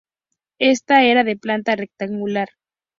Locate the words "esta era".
0.57-1.23